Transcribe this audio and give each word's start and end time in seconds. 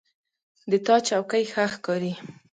د 0.71 0.73
تا 0.85 0.95
چوکۍ 1.07 1.43
ښه 1.51 1.65
ښکاري 1.73 2.13